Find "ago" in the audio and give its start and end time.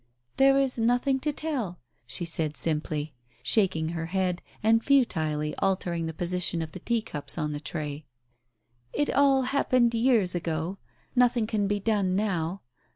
10.33-10.79